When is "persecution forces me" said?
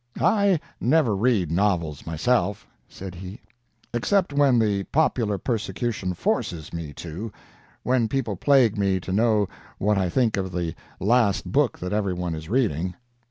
5.37-6.91